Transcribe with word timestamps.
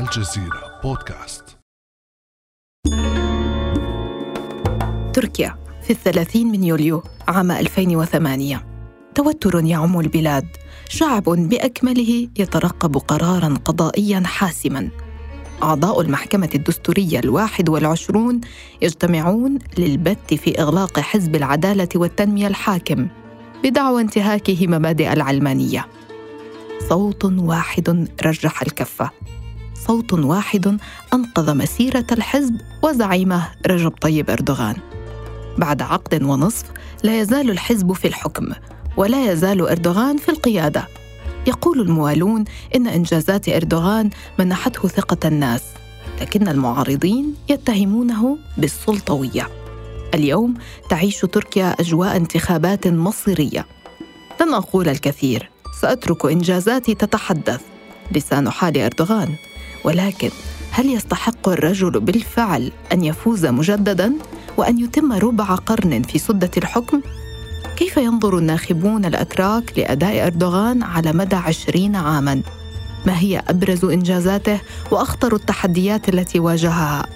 الجزيرة 0.00 0.80
بودكاست. 0.82 1.44
تركيا 5.12 5.56
في 5.82 5.90
الثلاثين 5.90 6.46
من 6.46 6.64
يوليو 6.64 7.02
عام 7.28 7.50
2008 7.50 8.66
توتر 9.14 9.64
يعم 9.64 10.00
البلاد. 10.00 10.46
شعب 10.88 11.22
بأكمله 11.22 12.28
يترقب 12.38 12.96
قرارا 12.96 13.54
قضائيا 13.64 14.22
حاسما. 14.26 14.88
أعضاء 15.62 16.00
المحكمة 16.00 16.50
الدستورية 16.54 17.18
الواحد 17.18 17.68
والعشرون 17.68 18.40
يجتمعون 18.82 19.58
للبت 19.78 20.34
في 20.34 20.60
إغلاق 20.60 21.00
حزب 21.00 21.36
العدالة 21.36 21.88
والتنمية 21.94 22.46
الحاكم 22.46 23.08
بدعوى 23.64 24.00
انتهاكه 24.02 24.66
مبادئ 24.66 25.12
العلمانية. 25.12 25.88
صوت 26.88 27.24
واحد 27.24 28.08
رجح 28.22 28.62
الكفة. 28.62 29.10
صوت 29.86 30.12
واحد 30.12 30.78
أنقذ 31.14 31.54
مسيرة 31.54 32.06
الحزب 32.12 32.60
وزعيمه 32.82 33.48
رجب 33.66 33.90
طيب 34.00 34.30
أردوغان. 34.30 34.76
بعد 35.58 35.82
عقد 35.82 36.22
ونصف 36.22 36.64
لا 37.02 37.20
يزال 37.20 37.50
الحزب 37.50 37.92
في 37.92 38.08
الحكم 38.08 38.52
ولا 38.96 39.32
يزال 39.32 39.68
أردوغان 39.68 40.16
في 40.16 40.28
القيادة. 40.28 40.88
يقول 41.46 41.80
الموالون 41.80 42.44
إن 42.76 42.86
إنجازات 42.86 43.48
إردوغان 43.48 44.10
منحته 44.38 44.88
ثقة 44.88 45.28
الناس 45.28 45.62
لكن 46.20 46.48
المعارضين 46.48 47.34
يتهمونه 47.48 48.38
بالسلطوية. 48.58 49.48
اليوم 50.14 50.54
تعيش 50.90 51.20
تركيا 51.20 51.76
أجواء 51.80 52.16
انتخابات 52.16 52.86
مصيرية. 52.86 53.66
لن 54.40 54.54
أقول 54.54 54.88
الكثير 54.88 55.50
سأترك 55.80 56.26
إنجازاتي 56.26 56.94
تتحدث 56.94 57.60
لسان 58.12 58.50
حال 58.50 58.78
أردوغان. 58.78 59.34
ولكن 59.84 60.30
هل 60.70 60.94
يستحق 60.94 61.48
الرجل 61.48 62.00
بالفعل 62.00 62.72
أن 62.92 63.04
يفوز 63.04 63.46
مجدداً 63.46 64.12
وأن 64.56 64.78
يتم 64.78 65.12
ربع 65.12 65.44
قرن 65.44 66.02
في 66.02 66.18
سدة 66.18 66.50
الحكم؟ 66.56 67.00
كيف 67.76 67.96
ينظر 67.96 68.38
الناخبون 68.38 69.04
الأتراك 69.04 69.78
لأداء 69.78 70.26
أردوغان 70.26 70.82
على 70.82 71.12
مدى 71.12 71.36
عشرين 71.36 71.96
عاماً؟ 71.96 72.42
ما 73.06 73.18
هي 73.18 73.42
أبرز 73.48 73.84
إنجازاته 73.84 74.60
وأخطر 74.90 75.34
التحديات 75.34 76.08
التي 76.08 76.40
واجهها؟ 76.40 77.06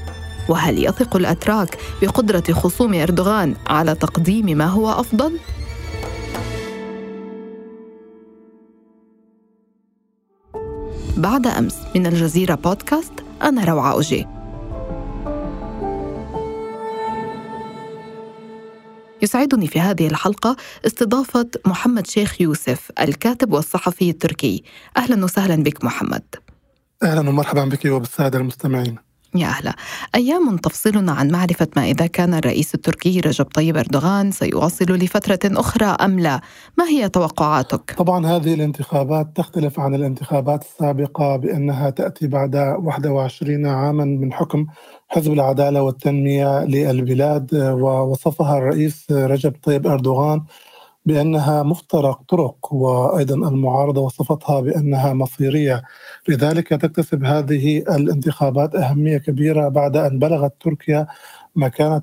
وهل 0.49 0.85
يثق 0.85 1.17
الأتراك 1.17 1.79
بقدرة 2.03 2.53
خصوم 2.53 2.95
أردوغان 2.95 3.55
على 3.67 3.95
تقديم 3.95 4.47
ما 4.47 4.67
هو 4.67 4.91
أفضل؟ 4.91 5.39
بعد 11.17 11.47
أمس 11.47 11.77
من 11.95 12.07
الجزيرة 12.07 12.55
بودكاست 12.55 13.13
أنا 13.43 13.65
روعة 13.65 13.93
أوجي. 13.93 14.27
يسعدني 19.23 19.67
في 19.67 19.81
هذه 19.81 20.07
الحلقة 20.07 20.57
استضافة 20.87 21.51
محمد 21.67 22.07
شيخ 22.07 22.41
يوسف 22.41 22.91
الكاتب 23.01 23.53
والصحفي 23.53 24.11
التركي. 24.11 24.63
أهلا 24.97 25.25
وسهلا 25.25 25.63
بك 25.63 25.85
محمد. 25.85 26.23
أهلا 27.03 27.29
ومرحبا 27.29 27.65
بك 27.65 27.85
وبالسادة 27.85 28.39
المستمعين. 28.39 29.04
يا 29.37 29.47
أهلا 29.47 29.75
أيام 30.15 30.57
تفصلنا 30.57 31.13
عن 31.13 31.31
معرفة 31.31 31.67
ما 31.77 31.85
إذا 31.85 32.07
كان 32.07 32.35
الرئيس 32.35 32.75
التركي 32.75 33.21
رجب 33.21 33.45
طيب 33.45 33.77
أردوغان 33.77 34.31
سيواصل 34.31 34.85
لفترة 34.85 35.39
أخرى 35.45 35.87
أم 35.87 36.21
لا 36.21 36.41
ما 36.79 36.85
هي 36.85 37.09
توقعاتك؟ 37.09 37.95
طبعا 37.99 38.27
هذه 38.27 38.55
الانتخابات 38.55 39.37
تختلف 39.37 39.81
عن 39.81 39.95
الانتخابات 39.95 40.63
السابقة 40.63 41.37
بأنها 41.37 41.91
تأتي 41.91 42.27
بعد 42.27 42.57
21 42.57 43.67
عاما 43.67 44.05
من 44.05 44.33
حكم 44.33 44.67
حزب 45.09 45.33
العدالة 45.33 45.83
والتنمية 45.83 46.65
للبلاد 46.65 47.55
ووصفها 47.55 48.59
الرئيس 48.59 49.07
رجب 49.11 49.53
طيب 49.63 49.87
أردوغان 49.87 50.45
بأنها 51.07 51.63
مفترق 51.63 52.21
طرق 52.29 52.75
وأيضا 52.75 53.35
المعارضة 53.35 54.01
وصفتها 54.01 54.61
بأنها 54.61 55.13
مصيرية 55.13 55.83
لذلك 56.29 56.69
تكتسب 56.69 57.25
هذه 57.25 57.79
الانتخابات 57.79 58.75
أهمية 58.75 59.19
كبيرة 59.19 59.69
بعد 59.69 59.97
أن 59.97 60.19
بلغت 60.19 60.53
تركيا 60.61 61.07
مكانة 61.57 62.03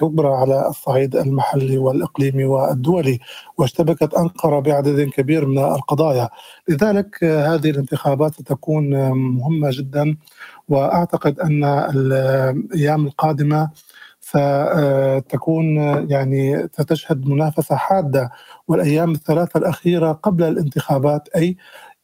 كبرى 0.00 0.28
على 0.28 0.68
الصعيد 0.68 1.16
المحلي 1.16 1.78
والإقليمي 1.78 2.44
والدولي 2.44 3.18
واشتبكت 3.58 4.14
أنقرة 4.14 4.60
بعدد 4.60 5.00
كبير 5.08 5.46
من 5.46 5.58
القضايا. 5.58 6.28
لذلك 6.68 7.24
هذه 7.24 7.70
الانتخابات 7.70 8.34
ستكون 8.34 9.12
مهمة 9.12 9.68
جدا 9.72 10.16
وأعتقد 10.68 11.40
أن 11.40 11.64
الأيام 11.64 13.06
القادمة 13.06 13.70
ستكون 14.20 15.76
يعني 16.10 16.68
ستشهد 16.72 17.26
منافسة 17.26 17.76
حادة. 17.76 18.30
والأيام 18.68 19.12
الثلاثة 19.12 19.58
الأخيرة 19.58 20.12
قبل 20.12 20.44
الانتخابات 20.44 21.28
أي 21.36 21.56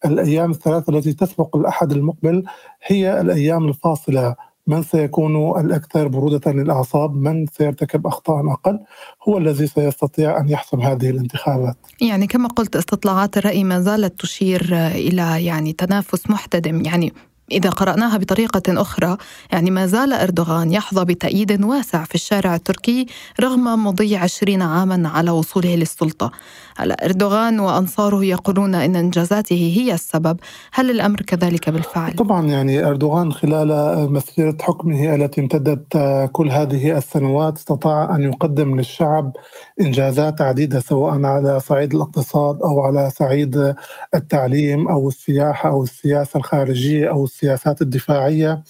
الأيام 0.05 0.51
الثلاثة 0.51 0.97
التي 0.97 1.13
تسبق 1.13 1.57
الاحد 1.57 1.93
المقبل 1.93 2.45
هي 2.87 3.21
الأيام 3.21 3.69
الفاصلة. 3.69 4.37
من 4.67 4.83
سيكون 4.83 5.61
الأكثر 5.61 6.09
برودة 6.09 6.53
للأعصاب، 6.53 7.15
من 7.17 7.47
سيرتكب 7.47 8.07
أخطاء 8.07 8.53
أقل؟ 8.53 8.81
هو 9.29 9.39
الذي 9.39 9.67
سيستطيع 9.67 10.41
أن 10.41 10.49
يحسم 10.49 10.81
هذه 10.81 11.11
الانتخابات. 11.11 11.77
يعني 12.01 12.27
كما 12.27 12.49
قلت 12.49 12.77
استطلاعات 12.77 13.37
الرأي 13.37 13.65
ما 13.65 13.81
زالت 13.81 14.21
تشير 14.21 14.63
إلى 14.87 15.45
يعني 15.45 15.73
تنافس 15.73 16.31
محتدم، 16.31 16.85
يعني 16.85 17.13
إذا 17.53 17.71
قرأناها 17.71 18.17
بطريقة 18.17 18.63
أخرى 18.69 19.17
يعني 19.53 19.71
ما 19.71 19.87
زال 19.87 20.13
أردوغان 20.13 20.73
يحظى 20.73 21.05
بتأييد 21.05 21.65
واسع 21.65 22.05
في 22.05 22.15
الشارع 22.15 22.55
التركي 22.55 23.07
رغم 23.41 23.87
مضي 23.87 24.17
عشرين 24.17 24.63
عاما 24.63 25.09
على 25.09 25.31
وصوله 25.31 25.75
للسلطة 25.75 26.31
هلا 26.77 27.05
أردوغان 27.05 27.61
وأنصاره 27.61 28.25
يقولون 28.25 28.75
أن 28.75 28.97
إنجازاته 28.97 29.73
هي 29.77 29.95
السبب 29.95 30.41
هل 30.73 30.91
الأمر 30.91 31.21
كذلك 31.21 31.71
بالفعل؟ 31.71 32.13
طبعا 32.13 32.47
يعني 32.47 32.87
أردوغان 32.87 33.33
خلال 33.33 34.13
مسيرة 34.13 34.57
حكمه 34.61 35.15
التي 35.15 35.41
امتدت 35.41 35.99
كل 36.33 36.51
هذه 36.51 36.99
السنوات 36.99 37.57
استطاع 37.57 38.17
أن 38.17 38.23
يقدم 38.23 38.77
للشعب 38.77 39.33
إنجازات 39.81 40.41
عديدة 40.41 40.81
سواء 40.81 41.25
على 41.25 41.61
صعيد 41.61 41.95
الاقتصاد 41.95 42.63
أو 42.63 42.81
على 42.81 43.11
صعيد 43.11 43.75
التعليم 44.15 44.89
أو 44.89 45.09
السياحة 45.09 45.69
أو 45.69 45.83
السياسة 45.83 46.39
الخارجية 46.39 47.11
أو 47.11 47.25
السياسات 47.35 47.83
الدفاعية 47.83 48.63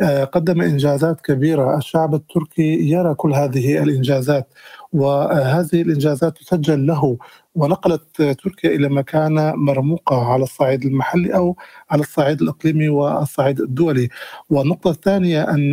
آه، 0.00 0.24
قدم 0.24 0.62
إنجازات 0.62 1.20
كبيرة، 1.20 1.76
الشعب 1.76 2.14
التركي 2.14 2.90
يرى 2.90 3.14
كل 3.14 3.34
هذه 3.34 3.82
الإنجازات 3.82 4.54
وهذه 4.92 5.82
الإنجازات 5.82 6.38
تسجل 6.38 6.86
له. 6.86 7.18
ونقلت 7.54 8.22
تركيا 8.22 8.70
إلى 8.70 8.88
مكانه 8.88 9.52
مرموقة 9.56 10.32
على 10.32 10.42
الصعيد 10.42 10.84
المحلي 10.84 11.34
أو 11.34 11.56
على 11.90 12.00
الصعيد 12.00 12.42
الإقليمي 12.42 12.88
والصعيد 12.88 13.60
الدولي، 13.60 14.08
والنقطة 14.50 14.90
الثانية 14.90 15.42
أن 15.42 15.72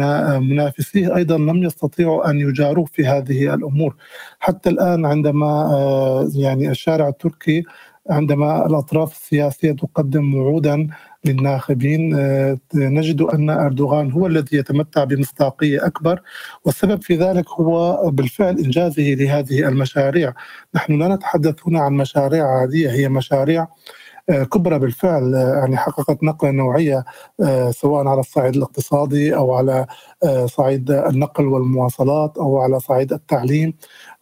منافسيه 0.50 1.16
أيضا 1.16 1.38
لم 1.38 1.64
يستطيعوا 1.64 2.30
أن 2.30 2.40
يجاروه 2.40 2.86
في 2.86 3.06
هذه 3.06 3.54
الأمور، 3.54 3.96
حتى 4.40 4.70
الآن 4.70 5.06
عندما 5.06 5.48
آه، 5.48 6.30
يعني 6.36 6.70
الشارع 6.70 7.08
التركي 7.08 7.64
عندما 8.10 8.66
الأطراف 8.66 9.12
السياسية 9.12 9.72
تقدم 9.72 10.36
وعودا 10.36 10.88
للناخبين 11.26 12.16
آه، 12.16 12.58
نجد 12.76 13.22
أن 13.22 13.50
أردوغان 13.50 14.12
هو 14.12 14.28
الذي 14.28 14.58
يتمتع 14.58 15.04
بمصداقية 15.04 15.86
أكبر 15.86 16.22
والسبب 16.66 17.02
في 17.02 17.16
ذلك 17.16 17.50
هو 17.50 18.02
بالفعل 18.12 18.58
إنجازه 18.60 19.04
لهذه 19.04 19.68
المشاريع. 19.68 20.34
نحن 20.76 21.00
لا 21.00 21.16
نتحدث 21.16 21.56
هنا 21.68 21.80
عن 21.80 21.94
مشاريع 21.94 22.46
عادية 22.48 22.92
هي 22.92 23.10
مشاريع 23.10 23.68
كبرى 24.30 24.80
بالفعل 24.80 25.36
آه، 25.36 25.54
يعني 25.60 25.78
حققت 25.78 26.24
نقلة 26.24 26.52
نوعية 26.52 27.06
سواء 27.70 28.08
على 28.08 28.20
الصعيد 28.20 28.56
الاقتصادي 28.56 29.36
أو 29.36 29.54
على 29.54 29.86
صعيد 30.46 30.92
النقل 30.92 31.48
والمواصلات 31.48 32.38
أو 32.38 32.58
على 32.58 32.80
صعيد 32.80 33.14
التعليم 33.14 33.74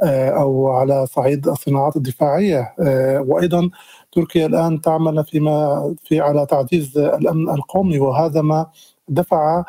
أو 0.01 0.69
على 0.71 1.05
صعيد 1.05 1.47
الصناعات 1.47 1.95
الدفاعية. 1.95 2.73
وأيضا 3.19 3.69
تركيا 4.11 4.45
الآن 4.45 4.81
تعمل 4.81 5.25
فيما 5.25 5.95
في 6.03 6.19
على 6.19 6.45
تعزيز 6.45 6.97
الأمن 6.97 7.49
القومي 7.49 7.99
وهذا 7.99 8.41
ما 8.41 8.65
دفع 9.11 9.59
آه، 9.59 9.65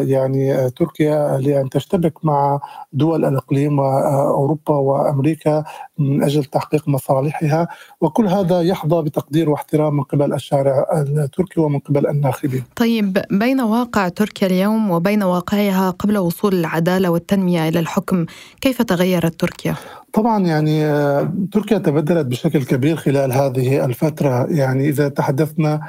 يعني 0.00 0.70
تركيا 0.70 1.38
لأن 1.38 1.68
تشتبك 1.68 2.24
مع 2.24 2.60
دول 2.92 3.24
الإقليم 3.24 3.78
وأوروبا 3.78 4.74
وأمريكا 4.74 5.64
من 5.98 6.22
أجل 6.22 6.44
تحقيق 6.44 6.88
مصالحها 6.88 7.68
وكل 8.00 8.26
هذا 8.28 8.60
يحظى 8.60 9.02
بتقدير 9.02 9.50
واحترام 9.50 9.96
من 9.96 10.02
قبل 10.02 10.34
الشارع 10.34 10.86
التركي 10.92 11.60
ومن 11.60 11.78
قبل 11.78 12.06
الناخبين. 12.06 12.64
طيب 12.76 13.18
بين 13.30 13.60
واقع 13.60 14.08
تركيا 14.08 14.46
اليوم 14.46 14.90
وبين 14.90 15.22
واقعها 15.22 15.90
قبل 15.90 16.18
وصول 16.18 16.54
العدالة 16.54 17.10
والتنمية 17.10 17.68
إلى 17.68 17.78
الحكم 17.78 18.26
كيف 18.60 18.82
تغيرت 18.82 19.40
تركيا؟ 19.40 19.74
طبعا 20.12 20.46
يعني 20.46 20.84
آه، 20.84 21.32
تركيا 21.52 21.78
تبدلت 21.78 22.26
بشكل 22.26 22.64
كبير 22.64 22.96
خلال 22.96 23.32
هذه 23.32 23.84
الفترة. 23.84 24.46
يعني 24.50 24.88
إذا 24.88 25.08
تحدثنا 25.08 25.80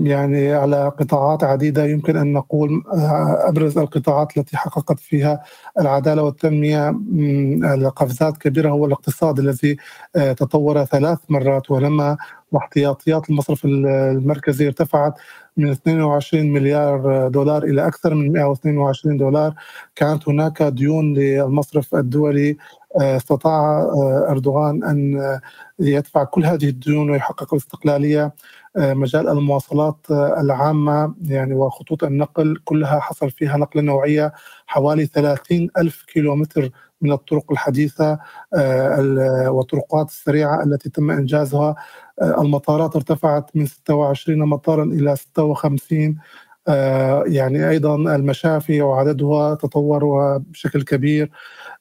يعني 0.00 0.52
على 0.54 0.88
قطاعات 0.98 1.44
عديدة 1.44 1.84
يمكن 1.84 2.16
أن 2.16 2.32
نقول 2.32 2.82
آه، 2.94 3.48
أبرز 3.48 3.78
القطاعات 3.78 4.38
التي 4.38 4.56
حققت 4.56 5.00
فيها 5.00 5.42
العدالة 5.80 6.22
والتنمية 6.22 6.94
قفزات 7.96 8.36
كبيرة 8.36 8.70
هو 8.70 8.86
الاقتصاد 8.86 9.38
الذي 9.38 9.76
آه، 10.16 10.32
تطور 10.32 10.84
ثلاث 10.84 11.18
مرات 11.28 11.70
ونما 11.70 12.16
واحتياطيات 12.52 13.30
المصرف 13.30 13.64
المركزي 13.64 14.66
ارتفعت 14.66 15.14
من 15.56 15.70
22 15.70 16.52
مليار 16.52 17.28
دولار 17.28 17.64
إلى 17.64 17.86
أكثر 17.86 18.14
من 18.14 18.32
122 18.32 19.16
دولار 19.16 19.54
كانت 19.94 20.28
هناك 20.28 20.62
ديون 20.62 21.14
للمصرف 21.14 21.94
الدولي 21.94 22.56
استطاع 22.96 23.80
آه، 23.82 24.26
إردوغان 24.30 24.84
أن 24.84 25.20
يدفع 25.78 26.24
كل 26.24 26.44
هذه 26.44 26.68
الديون 26.68 27.10
ويحقق 27.10 27.54
الاستقلاليه 27.54 28.34
آه، 28.76 28.94
مجال 28.94 29.28
المواصلات 29.28 29.96
العامة 30.10 31.14
يعني 31.22 31.54
وخطوط 31.54 32.04
النقل 32.04 32.56
كلها 32.64 33.00
حصل 33.00 33.30
فيها 33.30 33.56
نقلة 33.56 33.82
نوعية 33.82 34.32
حوالي 34.66 35.06
30 35.06 35.68
ألف 35.78 36.02
كيلومتر 36.02 36.70
من 37.00 37.12
الطرق 37.12 37.52
الحديثة 37.52 38.18
والطرقات 39.48 40.08
السريعة 40.08 40.62
التي 40.64 40.90
تم 40.90 41.10
إنجازها. 41.10 41.74
المطارات 42.22 42.96
ارتفعت 42.96 43.56
من 43.56 43.66
26 43.66 44.38
مطارا 44.38 44.84
إلى 44.84 45.16
56 45.16 46.08
آه، 46.08 46.16
يعني 47.26 47.68
أيضا 47.68 47.96
المشافي 48.16 48.82
وعددها 48.82 49.54
تطور 49.54 50.38
بشكل 50.38 50.82
كبير. 50.82 51.30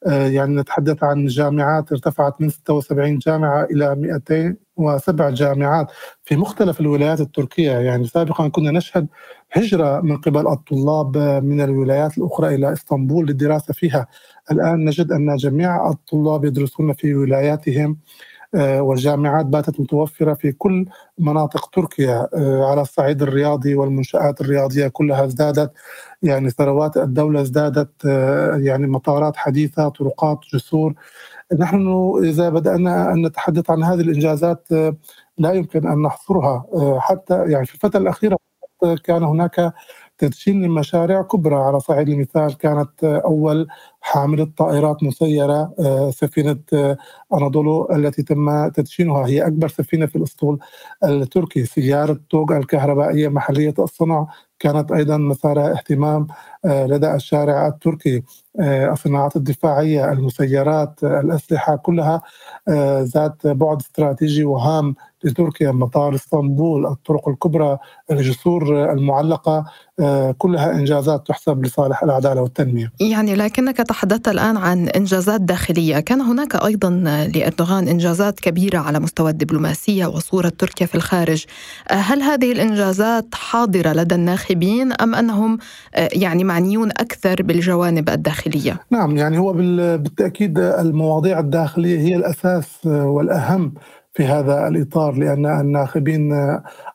آه، 0.07 0.27
يعني 0.27 0.55
نتحدث 0.55 1.03
عن 1.03 1.25
جامعات 1.27 1.91
ارتفعت 1.91 2.41
من 2.41 2.49
76 2.49 3.19
جامعة 3.19 3.63
إلى 3.65 3.95
207 3.95 5.29
جامعات 5.31 5.87
في 6.23 6.35
مختلف 6.37 6.79
الولايات 6.81 7.21
التركية. 7.21 7.71
يعني 7.71 8.07
سابقا 8.07 8.47
كنا 8.47 8.71
نشهد 8.71 9.07
هجرة 9.53 10.01
من 10.01 10.17
قبل 10.17 10.47
الطلاب 10.47 11.17
من 11.45 11.61
الولايات 11.61 12.17
الأخرى 12.17 12.55
إلى 12.55 12.73
إسطنبول 12.73 13.27
للدراسة 13.27 13.73
فيها. 13.73 14.07
الآن 14.51 14.85
نجد 14.85 15.11
أن 15.11 15.35
جميع 15.35 15.89
الطلاب 15.91 16.45
يدرسون 16.45 16.93
في 16.93 17.15
ولاياتهم. 17.15 17.91
آه، 17.91 17.97
والجامعات 18.55 19.45
باتت 19.45 19.79
متوفرة 19.79 20.33
في 20.33 20.51
كل 20.51 20.85
مناطق 21.17 21.69
تركيا 21.69 22.27
آه، 22.35 22.65
على 22.71 22.81
الصعيد 22.81 23.21
الرياضي 23.21 23.75
والمنشآت 23.75 24.41
الرياضية 24.41 24.87
كلها 24.87 25.25
ازدادت. 25.25 25.71
يعني 26.23 26.49
ثروات 26.49 26.97
الدولة 26.97 27.41
ازدادت 27.41 28.05
آه، 28.05 28.55
يعني 28.57 28.87
مطارات 28.87 29.37
حديثة 29.37 29.89
طرقات 29.89 30.39
جسور. 30.53 30.93
نحن 31.59 32.13
إذا 32.23 32.49
بدأنا 32.49 33.13
أن 33.13 33.25
نتحدث 33.27 33.69
عن 33.69 33.83
هذه 33.83 34.01
الإنجازات 34.01 34.67
لا 35.37 35.53
يمكن 35.53 35.87
أن 35.87 36.01
نحصرها. 36.01 36.65
حتى 36.99 37.35
يعني 37.51 37.65
في 37.65 37.75
الفترة 37.75 37.99
الأخيرة 37.99 38.37
كان 39.03 39.23
هناك 39.23 39.73
تدشين 40.17 40.63
لمشاريع 40.65 41.21
كبرى. 41.21 41.55
على 41.55 41.79
صعيد 41.79 42.09
المثال 42.09 42.57
كانت 42.57 43.03
أول 43.03 43.67
حاملة 44.01 44.47
طائرات 44.57 45.03
مسيرة 45.03 45.73
آه، 45.79 46.11
سفينة 46.11 46.59
آه، 46.73 46.97
أناضولو 47.33 47.91
التي 47.91 48.23
تم 48.23 48.67
تدشينها. 48.67 49.27
هي 49.27 49.47
أكبر 49.47 49.67
سفينة 49.67 50.05
في 50.05 50.15
الأسطول 50.15 50.59
التركي. 51.03 51.65
سيارة 51.65 52.19
توغ 52.29 52.57
الكهربائية 52.57 53.27
محلية 53.27 53.73
الصنع. 53.79 54.27
كانت 54.59 54.91
أيضا 54.91 55.17
مثار 55.17 55.71
اهتمام 55.71 56.27
آه، 56.65 56.85
لدى 56.85 57.13
الشارع 57.13 57.67
التركي. 57.67 58.23
الصناعات 58.59 59.35
الدفاعية 59.35 60.11
المسيرات 60.11 61.03
الأسلحة 61.03 61.75
كلها 61.75 62.21
ذات 63.01 63.47
بعد 63.47 63.81
استراتيجي 63.81 64.43
وهام 64.43 64.95
لتركيا. 65.23 65.71
مطار 65.71 66.15
اسطنبول 66.15 66.85
الطرق 66.85 67.29
الكبرى 67.29 67.77
الجسور 68.11 68.91
المعلقة 68.91 69.65
كلها 70.37 70.71
إنجازات 70.71 71.27
تحسب 71.27 71.65
لصالح 71.65 72.03
العدالة 72.03 72.41
والتنمية. 72.41 72.91
يعني 72.99 73.35
لكنك 73.35 73.81
تحدثت 73.91 74.27
الآن 74.27 74.57
عن 74.57 74.87
إنجازات 74.87 75.41
داخلية 75.41 75.99
كان 75.99 76.21
هناك 76.21 76.55
أيضا 76.55 76.89
لأردوغان 77.35 77.87
إنجازات 77.87 78.39
كبيرة 78.39 78.79
على 78.79 78.99
مستوى 78.99 79.29
الدبلوماسية 79.29 80.05
وصورة 80.05 80.49
تركيا 80.49 80.85
في 80.85 80.95
الخارج 80.95 81.45
هل 81.89 82.21
هذه 82.21 82.51
الإنجازات 82.51 83.25
حاضرة 83.33 83.93
لدى 83.93 84.15
الناخبين 84.15 84.93
أم 84.93 85.15
أنهم 85.15 85.57
يعني 85.95 86.43
معنيون 86.43 86.89
أكثر 86.89 87.35
بالجوانب 87.43 88.09
الداخلية؟ 88.09 88.79
نعم 88.91 89.17
يعني 89.17 89.37
هو 89.37 89.53
بالتأكيد 89.53 90.59
المواضيع 90.59 91.39
الداخلية 91.39 91.99
هي 91.99 92.15
الأساس 92.15 92.85
والأهم 92.85 93.73
في 94.13 94.25
هذا 94.25 94.67
الإطار 94.67 95.13
لأن 95.13 95.45
الناخبين 95.45 96.31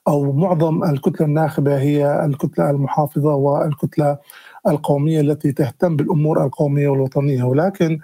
أو 0.08 0.32
معظم 0.32 0.84
الكتلة 0.84 1.26
الناخبة 1.26 1.78
هي 1.78 2.24
الكتلة 2.24 2.70
المحافظة 2.70 3.34
والكتلة 3.34 4.18
القومية 4.68 5.20
التي 5.20 5.52
تهتم 5.52 5.96
بالأمور 5.96 6.44
القومية 6.44 6.88
والوطنية. 6.88 7.44
ولكن 7.44 7.98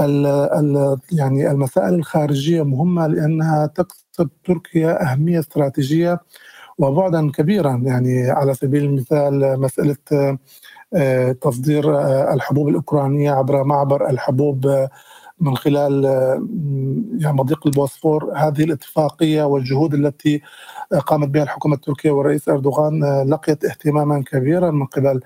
ال 0.00 0.26
ال 0.26 0.98
يعني 1.12 1.50
المسائل 1.50 1.94
الخارجية 1.94 2.62
مهمة 2.62 3.06
لأنها 3.06 3.66
تكسب 3.66 4.28
تركيا 4.44 5.12
أهمية 5.12 5.38
استراتيجية 5.38 6.20
وبعدا 6.78 7.30
كبيرا. 7.30 7.82
يعني 7.84 8.30
على 8.30 8.54
سبيل 8.54 8.84
المثال 8.84 9.60
مسألة 9.60 9.96
آه، 10.94 11.32
تصدير 11.32 11.98
آه، 12.00 12.34
الحبوب 12.34 12.68
الأوكرانية 12.68 13.30
عبر 13.32 13.64
معبر 13.64 14.10
الحبوب 14.10 14.66
آه، 14.66 14.90
من 15.40 15.56
خلال 15.56 16.04
يعني 17.20 17.36
مضيق 17.36 17.66
البوسفور. 17.66 18.32
هذه 18.36 18.64
الاتفاقية 18.64 19.42
والجهود 19.42 19.94
التي 19.94 20.42
قامت 21.06 21.28
بها 21.28 21.42
الحكومة 21.42 21.74
التركية 21.74 22.10
والرئيس 22.10 22.48
أردوغان 22.48 23.22
لقيت 23.30 23.64
اهتماما 23.64 24.22
كبيرا 24.22 24.70
من 24.70 24.86
قبل 24.86 25.20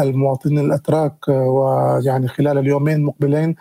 المواطنين 0.00 0.58
الأتراك 0.58 1.28
ويعني 1.28 2.28
خلال 2.28 2.58
اليومين 2.58 2.96
المقبلين 2.96 3.54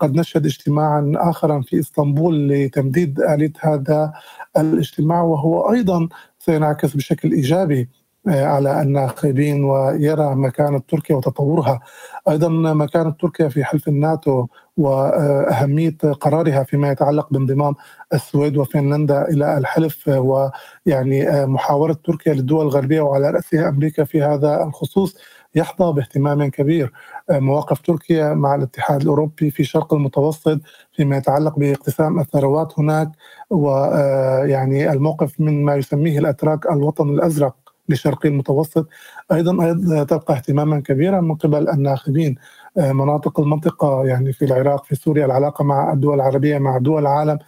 قد 0.00 0.14
نشهد 0.14 0.46
اجتماعا 0.46 1.12
اخرا 1.16 1.60
في 1.60 1.80
إسطنبول 1.80 2.48
لتمديد 2.48 3.20
آلية 3.20 3.52
هذا 3.60 4.12
الاجتماع 4.56 5.22
وهو 5.22 5.72
أيضا 5.72 6.08
سينعكس 6.38 6.96
بشكل 6.96 7.32
إيجابي 7.32 7.88
آه، 8.28 8.44
على 8.44 8.82
الناخبين 8.82 9.64
ويرى 9.64 10.34
مكانة 10.34 10.78
تركيا 10.88 11.16
وتطورها. 11.16 11.80
أيضا 12.28 12.48
مكانة 12.74 13.10
تركيا 13.10 13.48
في 13.48 13.64
حلف 13.64 13.88
الناتو 13.88 14.46
وأهمية 14.76 15.96
قرارها 16.20 16.62
فيما 16.64 16.90
يتعلق 16.90 17.32
بانضمام 17.32 17.74
السويد 18.14 18.56
وفنلندا 18.56 19.28
إلى 19.28 19.58
الحلف 19.58 20.08
ويعني 20.08 21.28
آه، 21.28 21.46
محاورة 21.46 21.92
تركيا 22.04 22.34
للدول 22.34 22.66
الغربية 22.66 23.00
وعلى 23.00 23.30
رأسها 23.30 23.68
أمريكا 23.68 24.04
في 24.04 24.22
هذا 24.22 24.64
الخصوص. 24.64 25.16
يحظى 25.54 25.92
باهتمام 25.92 26.50
كبير. 26.50 26.92
آه، 27.30 27.38
مواقف 27.38 27.80
تركيا 27.80 28.34
مع 28.34 28.54
الاتحاد 28.54 29.02
الأوروبي 29.02 29.50
في 29.50 29.64
شرق 29.64 29.94
المتوسط 29.94 30.60
فيما 30.92 31.16
يتعلق 31.16 31.58
باقتسام 31.58 32.20
الثروات 32.20 32.78
هناك 32.78 33.08
ويعني 33.50 34.88
آه، 34.90 34.92
الموقف 34.92 35.40
من 35.40 35.64
ما 35.64 35.74
يسميه 35.76 36.18
الأتراك 36.18 36.66
الوطن 36.66 37.08
الأزرق 37.08 37.54
لشرق 37.88 38.26
المتوسط. 38.26 38.86
أيضا 39.32 40.04
تلقى 40.04 40.34
اهتماما 40.34 40.80
كبيرا 40.80 41.20
من 41.20 41.34
قبل 41.34 41.68
الناخبين 41.68 42.36
آه، 42.78 42.92
مناطق 42.92 43.40
المنطقة 43.40 44.04
يعني 44.06 44.32
في 44.32 44.44
العراق 44.44 44.84
في 44.84 44.94
سوريا 44.94 45.26
العلاقة 45.26 45.64
مع 45.64 45.92
الدول 45.92 46.14
العربية 46.14 46.58
مع 46.58 46.78
دول 46.78 47.02
العالم. 47.02 47.38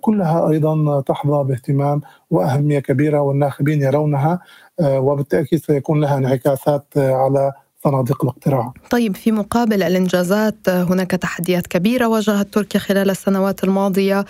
كلها 0.00 0.50
أيضا 0.50 1.00
تحظى 1.00 1.44
باهتمام 1.44 2.00
وأهمية 2.30 2.78
كبيرة 2.78 3.20
والناخبين 3.20 3.82
يرونها. 3.82 4.40
وبالتأكيد 4.82 5.64
سيكون 5.64 6.00
لها 6.00 6.18
انعكاسات 6.18 6.86
آه، 6.96 7.12
على 7.12 7.52
صناديق 7.84 8.24
الاقتراع. 8.24 8.72
طيب 8.90 9.16
في 9.16 9.32
مقابل 9.32 9.82
الإنجازات 9.82 10.68
آه، 10.68 10.82
هناك 10.82 11.10
تحديات 11.10 11.66
كبيرة 11.66 12.06
واجهت 12.06 12.54
تركيا 12.54 12.80
خلال 12.80 13.10
السنوات 13.10 13.64
الماضية 13.64 14.24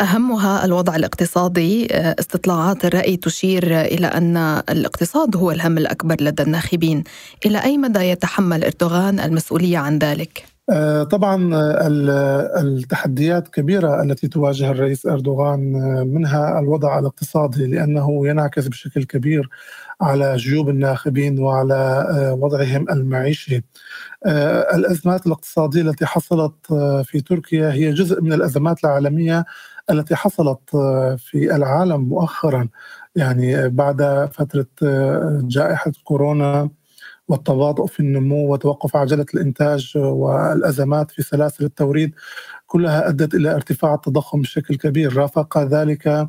أهمها 0.00 0.64
الوضع 0.64 0.96
الاقتصادي 0.96 1.86
استطلاعات 1.92 2.84
الرأي 2.84 3.16
تشير 3.16 3.80
إلى 3.80 4.06
أن 4.06 4.36
الاقتصاد 4.70 5.36
هو 5.36 5.50
الهم 5.50 5.78
الأكبر 5.78 6.16
لدى 6.20 6.42
الناخبين، 6.42 7.04
إلى 7.46 7.64
أي 7.64 7.78
مدى 7.78 8.00
يتحمل 8.00 8.64
إردوغان 8.64 9.20
المسؤولية 9.20 9.78
عن 9.78 9.98
ذلك؟ 9.98 10.58
آه، 10.70 11.02
طبعا 11.02 11.54
آه، 11.54 11.86
التحديات 12.60 13.48
كبيرة 13.48 14.02
التي 14.02 14.28
تواجه 14.28 14.70
الرئيس 14.70 15.06
أردوغان 15.06 15.76
آه، 15.76 16.04
منها 16.04 16.60
الوضع 16.60 16.98
الاقتصادي 16.98 17.66
لأنه 17.66 18.28
ينعكس 18.28 18.68
بشكل 18.68 19.04
كبير 19.04 19.48
على 20.00 20.36
جيوب 20.36 20.68
الناخبين 20.68 21.38
وعلى 21.38 22.06
وضعهم 22.40 22.86
المعيشي. 22.90 23.64
الأزمات 24.74 25.26
الاقتصادية 25.26 25.82
التي 25.82 26.06
حصلت 26.06 26.54
في 27.04 27.20
تركيا 27.20 27.72
هي 27.72 27.92
جزء 27.92 28.22
من 28.22 28.32
الأزمات 28.32 28.84
العالمية 28.84 29.44
التي 29.90 30.16
حصلت 30.16 30.60
في 31.18 31.56
العالم 31.56 32.00
مؤخرا. 32.00 32.68
يعني 33.16 33.68
بعد 33.68 34.28
فترة 34.32 34.66
جائحة 35.42 35.92
كورونا 36.04 36.70
والتباطؤ 37.28 37.86
في 37.86 38.00
النمو 38.00 38.52
وتوقف 38.52 38.96
عجلة 38.96 39.26
الإنتاج 39.34 39.92
والأزمات 39.96 41.10
في 41.10 41.22
سلاسل 41.22 41.64
التوريد 41.64 42.14
كلها 42.66 43.08
أدت 43.08 43.34
إلى 43.34 43.54
ارتفاع 43.54 43.94
التضخم 43.94 44.40
بشكل 44.40 44.76
كبير. 44.76 45.16
رافق 45.16 45.58
ذلك 45.58 46.28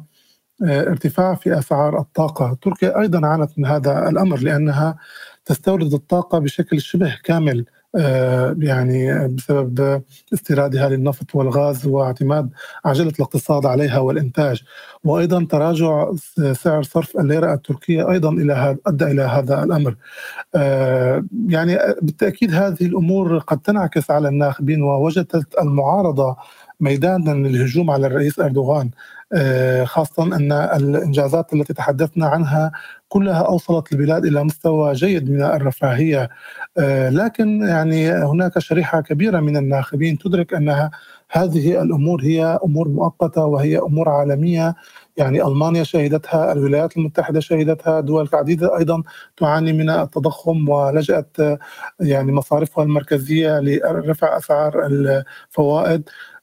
ارتفاع 0.63 1.35
في 1.35 1.59
أسعار 1.59 1.99
الطاقة، 1.99 2.57
تركيا 2.61 2.99
أيضا 2.99 3.27
عانت 3.27 3.51
من 3.57 3.65
هذا 3.65 4.09
الأمر 4.09 4.39
لأنها 4.39 4.97
تستورد 5.45 5.93
الطاقة 5.93 6.39
بشكل 6.39 6.81
شبه 6.81 7.17
كامل 7.23 7.65
آه، 7.95 8.55
يعني 8.59 9.27
بسبب 9.27 10.03
استيرادها 10.33 10.89
للنفط 10.89 11.35
والغاز 11.35 11.87
واعتماد 11.87 12.49
عجلة 12.85 13.09
الاقتصاد 13.09 13.65
عليها 13.65 13.99
والإنتاج. 13.99 14.63
وأيضا 15.03 15.47
تراجع 15.51 16.11
سعر 16.53 16.83
صرف 16.83 17.17
الليرة 17.17 17.53
التركية 17.53 18.11
أيضا 18.11 18.29
إلى 18.29 18.77
أدى 18.87 19.05
إلى 19.05 19.21
هذا 19.21 19.63
الأمر. 19.63 19.95
آه، 20.55 21.25
يعني 21.47 21.77
بالتأكيد 22.01 22.53
هذه 22.53 22.85
الأمور 22.85 23.37
قد 23.37 23.59
تنعكس 23.59 24.11
على 24.11 24.27
الناخبين 24.27 24.83
ووجدت 24.83 25.59
المعارضة 25.61 26.35
ميدانا 26.79 27.31
للهجوم 27.47 27.91
على 27.91 28.07
الرئيس 28.07 28.39
أردوغان 28.39 28.91
آه، 29.33 29.83
خاصة 29.83 30.23
أن 30.23 30.51
الإنجازات 30.51 31.53
التي 31.53 31.73
تحدثنا 31.73 32.25
عنها 32.27 32.71
كلها 33.09 33.41
أوصلت 33.41 33.91
البلاد 33.93 34.25
إلى 34.25 34.43
مستوى 34.43 34.93
جيد 34.93 35.29
من 35.31 35.41
الرفاهية. 35.43 36.29
آه، 36.77 37.09
لكن 37.09 37.61
يعني 37.61 38.11
هناك 38.11 38.59
شريحة 38.59 39.01
كبيرة 39.01 39.39
من 39.39 39.57
الناخبين 39.57 40.17
تدرك 40.17 40.53
أنها 40.53 40.91
هذه 41.31 41.81
الأمور 41.81 42.21
هي 42.23 42.59
أمور 42.65 42.87
مؤقتة 42.87 43.45
وهي 43.45 43.77
أمور 43.79 44.09
عالمية. 44.09 44.75
يعني 45.17 45.43
ألمانيا 45.47 45.83
شهدتها 45.83 46.51
الولايات 46.51 46.97
المتحدة 46.97 47.39
شهدتها 47.39 47.99
دول 47.99 48.29
عديدة 48.33 48.77
أيضا 48.77 49.03
تعاني 49.37 49.73
من 49.73 49.89
التضخم 49.89 50.69
ولجأت 50.69 51.37
يعني 51.99 52.31
مصارفها 52.31 52.83
المركزية 52.83 53.59
لرفع 53.59 54.37
أسعار 54.37 54.85
الفوائد. 54.85 56.09
آه، 56.09 56.38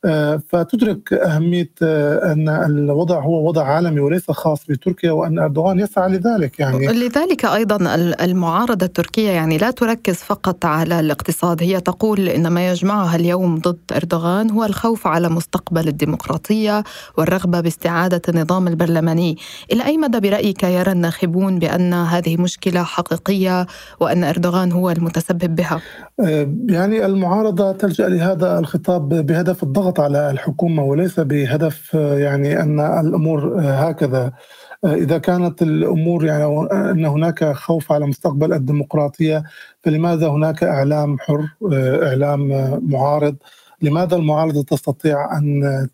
فتدرك 0.48 1.12
أهمية 1.12 1.70
آه، 1.82 2.32
أن 2.32 2.48
الوضع 2.48 3.20
هو 3.20 3.48
وضع 3.48 3.64
عالمي 3.64 4.00
وليس 4.00 4.30
خاص 4.30 4.66
بتركيا 4.68 5.12
وأن 5.12 5.38
أردوغان 5.38 5.78
يسعى 5.78 6.08
لذلك 6.08 6.60
يعني. 6.60 6.86
لذلك 6.86 7.44
أيضا 7.44 7.94
المعارضة 8.20 8.86
التركية 8.86 9.30
يعني 9.30 9.58
لا 9.58 9.70
تركز 9.70 10.14
فقط 10.14 10.64
على 10.64 11.00
الاقتصاد. 11.00 11.62
هي 11.62 11.80
تقول 11.80 12.28
إن 12.28 12.48
ما 12.48 12.70
يجمعها 12.70 13.16
اليوم 13.16 13.58
ضد 13.58 13.78
أردوغان 13.96 14.50
هو 14.50 14.64
الخوف 14.64 15.06
على 15.06 15.28
مستقبل 15.28 15.88
الديمقراطية 15.88 16.84
والرغبة 17.18 17.60
باستعادة 17.60 18.22
النظام 18.28 18.68
البرلماني. 18.68 19.36
إلى 19.72 19.84
أي 19.84 19.98
مدى 19.98 20.20
برأيك 20.20 20.62
يرى 20.62 20.92
الناخبون 20.92 21.58
بأن 21.58 21.94
هذه 21.94 22.36
مشكلة 22.36 22.82
حقيقية 22.82 23.66
وأن 24.00 24.24
أردوغان 24.24 24.72
هو 24.72 24.90
المتسبب 24.90 25.56
بها؟ 25.56 25.80
آه، 26.20 26.54
يعني 26.68 27.06
المعارضة 27.06 27.72
تلجأ 27.72 28.08
لهذا 28.08 28.58
الخطاب 28.58 29.08
بهدف 29.08 29.62
الضغط 29.62 29.95
الضغط 29.96 30.00
على 30.00 30.30
الحكومة 30.30 30.82
وليس 30.82 31.20
بهدف 31.20 31.94
يعني 31.94 32.60
أن 32.60 32.80
الأمور 32.80 33.60
هكذا. 33.60 34.32
إذا 34.84 35.18
كانت 35.18 35.62
الأمور 35.62 36.24
يعني 36.24 36.44
أن 36.72 37.04
هناك 37.04 37.44
خوف 37.52 37.92
على 37.92 38.06
مستقبل 38.06 38.52
الديمقراطية 38.52 39.44
فلماذا 39.82 40.28
هناك 40.28 40.64
إعلام 40.64 41.18
حر 41.18 41.48
إعلام 42.02 42.48
معارض؟ 42.90 43.36
لماذا 43.82 44.16
المعارضة 44.16 44.62
تستطيع 44.62 45.38
أن 45.38 45.88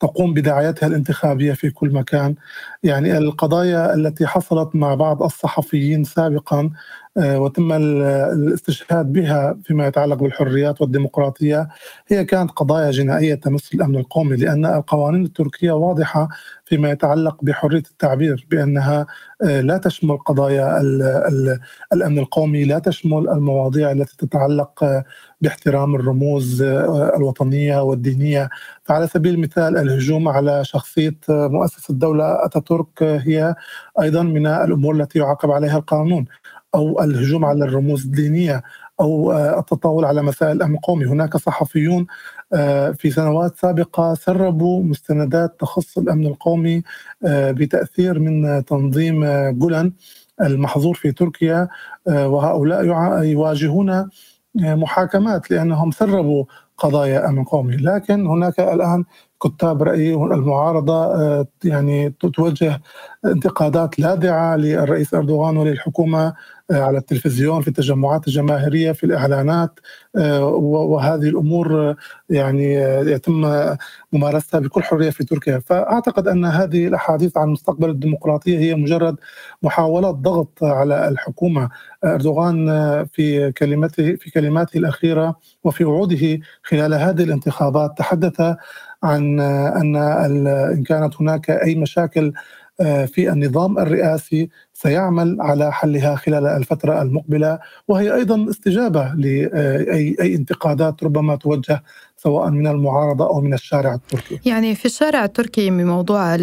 تقوم 0.00 0.34
بدعايتها 0.34 0.86
الانتخابية 0.86 1.52
في 1.52 1.70
كل 1.70 1.92
مكان؟ 1.92 2.34
يعني 2.82 3.18
القضايا 3.18 3.94
التي 3.94 4.26
حصلت 4.26 4.76
مع 4.76 4.94
بعض 4.94 5.22
الصحفيين 5.22 6.04
سابقا 6.04 6.60
آه، 6.60 6.70
وتم 7.16 7.72
الاستشهاد 7.72 9.12
بها 9.12 9.56
فيما 9.64 9.86
يتعلق 9.86 10.16
بالحريات 10.16 10.80
والديمقراطية. 10.80 11.68
هي 12.08 12.24
كانت 12.24 12.50
قضايا 12.50 12.90
جنائية 12.90 13.34
تمس 13.34 13.74
الأمن 13.74 13.96
القومي 13.96 14.36
لأن 14.36 14.66
القوانين 14.66 15.24
التركية 15.24 15.72
واضحة 15.72 16.28
فيما 16.66 16.90
يتعلق 16.90 17.36
بحرية 17.44 17.82
التعبير 17.90 18.46
بأنها 18.50 19.06
آه، 19.42 19.60
لا 19.60 19.78
تشمل 19.78 20.18
قضايا 20.18 20.80
الأمن 21.92 22.18
القومي، 22.18 22.64
لا 22.64 22.78
تشمل 22.78 23.28
المواضيع 23.28 23.90
التي 23.92 24.16
تتعلق 24.16 24.84
آه، 24.84 25.04
باحترام 25.40 25.94
الرموز 25.94 26.62
الوطنية 27.16 27.82
والدينية، 27.82 28.48
فعلى 28.84 29.06
سبيل 29.06 29.34
المثال 29.34 29.76
الهجوم 29.78 30.28
على 30.28 30.64
شخصية 30.64 31.16
مؤسس 31.28 31.90
الدولة 31.90 32.44
أتاتورك 32.44 33.02
هي 33.02 33.54
أيضا 34.02 34.22
من 34.22 34.46
الأمور 34.46 34.94
التي 34.94 35.18
يعاقب 35.18 35.50
عليها 35.50 35.78
القانون. 35.78 36.24
أو 36.74 37.02
الهجوم 37.02 37.44
على 37.44 37.64
الرموز 37.64 38.04
الدينية 38.04 38.62
أو 39.00 39.32
آه، 39.32 39.58
التطاول 39.58 40.04
على 40.04 40.22
مسائل 40.22 40.56
الامن 40.56 40.74
القومي، 40.74 41.06
هناك 41.06 41.36
صحفيون 41.36 42.06
آه، 42.52 42.90
في 42.90 43.10
سنوات 43.10 43.56
سابقة 43.56 44.14
سربوا 44.14 44.82
مستندات 44.82 45.60
تخص 45.60 45.98
الأمن 45.98 46.26
القومي 46.26 46.82
آه، 47.26 47.50
بتأثير 47.50 48.18
من 48.18 48.64
تنظيم 48.64 49.24
جولان 49.50 49.92
المحظور 50.40 50.94
في 50.94 51.12
تركيا. 51.12 51.68
وهؤلاء 52.06 52.84
يواجهون 53.24 54.10
محاكمات 54.54 55.50
لأنهم 55.50 55.90
سربوا 55.90 56.44
قضايا 56.78 57.28
أمن 57.28 57.44
قومي، 57.44 57.76
لكن 57.76 58.26
هناك 58.26 58.60
الآن 58.60 59.04
كتاب 59.42 59.82
راي 59.82 60.14
المعارضة 60.14 61.14
يعني 61.64 62.10
توجه 62.10 62.80
انتقادات 63.24 63.98
لاذعة 63.98 64.56
للرئيس 64.56 65.14
أردوغان 65.14 65.56
وللحكومة 65.56 66.34
على 66.70 66.98
التلفزيون 66.98 67.62
في 67.62 67.68
التجمعات 67.68 68.28
الجماهيرية 68.28 68.92
في 68.92 69.04
الإعلانات 69.04 69.80
آه، 70.16 70.44
وهذه 70.44 71.28
الأمور 71.28 71.90
آه، 71.90 71.96
يعني 72.30 72.74
يتم 73.10 73.52
ممارستها 74.12 74.60
بكل 74.60 74.82
حرية 74.82 75.10
في 75.10 75.24
تركيا، 75.24 75.58
فأعتقد 75.58 76.28
أن 76.28 76.44
هذه 76.44 76.86
الأحاديث 76.86 77.36
عن 77.36 77.48
مستقبل 77.48 77.90
الديمقراطية 77.90 78.58
هي 78.58 78.74
مجرد 78.74 79.16
محاولات 79.62 80.14
ضغط 80.14 80.64
على 80.64 81.08
الحكومة، 81.08 81.68
أردوغان 82.04 82.66
في 83.12 83.52
كلمته 83.52 84.16
في 84.16 84.30
كلماته 84.30 84.78
الأخيرة 84.78 85.36
وفي 85.64 85.84
وعوده 85.84 86.38
خلال 86.62 86.94
هذه 86.94 87.22
الانتخابات 87.22 87.98
تحدث 87.98 88.40
عن 89.02 89.40
أن 89.40 89.96
إن 89.96 90.82
كانت 90.82 91.20
هناك 91.20 91.50
أي 91.50 91.74
مشاكل 91.74 92.32
في 93.06 93.32
النظام 93.32 93.78
الرئاسي 93.78 94.48
سيعمل 94.84 95.36
على 95.40 95.72
حلها 95.72 96.16
خلال 96.16 96.46
الفترة 96.46 97.02
المقبلة 97.02 97.58
وهي 97.88 98.14
أيضا 98.14 98.50
استجابة 98.50 99.12
لأي 99.14 100.16
أي 100.20 100.34
انتقادات 100.34 101.04
ربما 101.04 101.36
توجه 101.36 101.82
سواء 102.16 102.50
من 102.50 102.66
المعارضة 102.66 103.26
أو 103.26 103.40
من 103.40 103.54
الشارع 103.54 103.94
التركي. 103.94 104.40
يعني 104.44 104.74
في 104.74 104.84
الشارع 104.84 105.24
التركي 105.24 105.70
بموضوع 105.70 106.34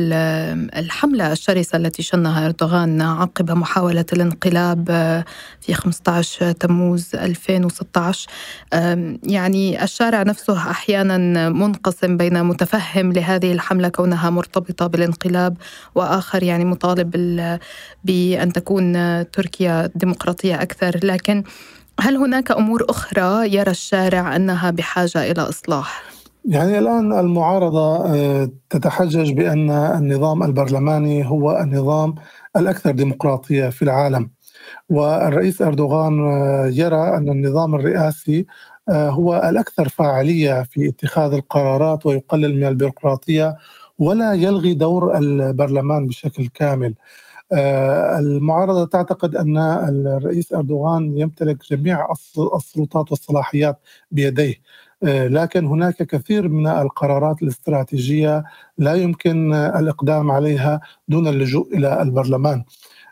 الحملة 0.78 1.32
الشرسة 1.32 1.78
التي 1.78 2.04
شنها 2.04 2.46
أردوغان 2.46 3.02
عقب 3.02 3.52
محاولة 3.52 4.06
الانقلاب 4.14 4.86
في 5.62 5.74
15 5.74 6.52
تموز 6.52 7.16
2016 7.16 8.30
يعني 9.24 9.84
الشارع 9.84 10.24
نفسه 10.24 10.58
أحيانا 10.72 11.50
منقسم 11.50 12.18
بين 12.18 12.44
متفهم 12.44 13.14
لهذه 13.14 13.52
الحملة 13.52 13.88
كونها 13.88 14.30
مرتبطة 14.30 14.88
بالانقلاب 14.88 15.58
وآخر 15.96 16.44
يعني 16.44 16.66
مطالب 16.66 17.16
بأن 18.32 18.54
تكون 18.54 18.94
تركيا 19.32 19.90
ديمقراطية 19.96 20.62
أكثر 20.62 21.00
لكن 21.04 21.44
هل 22.00 22.18
هناك 22.18 22.52
أمور 22.52 22.86
أخرى 22.90 23.54
يرى 23.54 23.72
الشارع 23.72 24.36
أنها 24.36 24.72
بحاجة 24.72 25.32
إلى 25.32 25.42
إصلاح؟ 25.42 26.04
يعني 26.46 26.80
الآن 26.80 27.20
المعارضة 27.20 28.06
آه، 28.06 28.50
تتحجج 28.70 29.32
بأن 29.32 29.72
النظام 29.72 30.44
البرلماني 30.44 31.30
هو 31.30 31.58
النظام 31.58 32.16
الأكثر 32.58 32.92
ديمقراطية 32.92 33.70
في 33.70 33.82
العالم 33.82 34.30
والرئيس 34.90 35.62
أردوغان 35.62 36.20
آه، 36.20 36.68
يرى 36.74 37.18
أن 37.18 37.30
النظام 37.30 37.76
الرئاسي 37.76 38.46
آه، 38.90 39.10
هو 39.10 39.50
الأكثر 39.50 39.90
فاعلية 39.90 40.64
في 40.64 40.90
اتخاذ 40.90 41.34
القرارات 41.34 42.06
ويقلل 42.06 42.56
من 42.56 42.68
البيروقراطية 42.68 43.56
ولا 44.00 44.34
يلغي 44.34 44.74
دور 44.74 45.18
البرلمان 45.18 46.08
بشكل 46.08 46.48
كامل. 46.48 46.94
آه، 47.54 48.20
المعارضة 48.20 48.86
تعتقد 48.86 49.36
أن 49.36 49.58
الرئيس 50.08 50.54
أردوغان 50.54 51.18
يمتلك 51.18 51.58
جميع 51.72 52.08
السلطات 52.56 53.12
والصلاحيات 53.12 53.80
بيديه. 54.12 54.56
آه، 55.04 55.28
لكن 55.28 55.66
هناك 55.66 55.96
كثير 56.04 56.48
من 56.50 56.68
القرارات 56.68 57.44
الاستراتيجية 57.44 58.44
لا 58.78 58.94
يمكن 58.96 59.54
الإقدام 59.54 60.32
عليها 60.32 60.82
دون 61.08 61.28
اللجوء 61.28 61.78
إلى 61.78 62.02
البرلمان. 62.02 62.64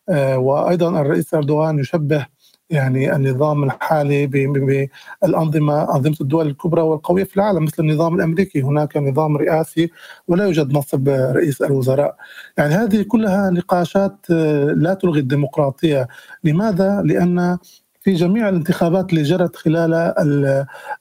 آه، 0.09 0.37
وأيضا 0.37 1.01
الرئيس 1.01 1.33
أردوغان 1.33 1.79
يشبه 1.79 2.25
يعني 2.69 3.15
النظام 3.15 3.63
الحالي 3.63 4.27
بالأنظمة 4.27 5.95
أنظمة 5.95 6.15
الدول 6.21 6.47
الكبرى 6.47 6.81
والقوية 6.81 7.23
في 7.23 7.35
العالم 7.37 7.63
مثل 7.63 7.83
النظام 7.83 8.15
الأمريكي. 8.15 8.61
هناك 8.61 8.97
نظام 8.97 9.37
رئاسي 9.37 9.91
ولا 10.27 10.43
يوجد 10.45 10.73
منصب 10.73 11.09
رئيس 11.09 11.61
الوزراء. 11.61 12.15
يعني 12.57 12.73
هذه 12.73 13.01
كلها 13.01 13.49
نقاشات 13.49 14.17
آه، 14.31 14.65
لا 14.65 14.93
تلغي 14.93 15.19
الديمقراطية. 15.19 16.07
لماذا؟ 16.43 17.01
لأن 17.05 17.57
في 18.01 18.13
جميع 18.13 18.49
الانتخابات 18.49 19.09
اللي 19.09 19.23
جرت 19.23 19.55
خلال 19.55 20.13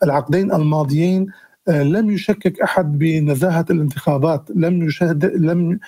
العقدين 0.02 0.52
الماضيين 0.52 1.26
لم 1.68 2.10
يشكك 2.10 2.60
أحد 2.60 2.98
بنزاهة 2.98 3.64
الانتخابات، 3.70 4.48
لم 4.54 4.82
يشهد 4.82 5.24
لم 5.24 5.78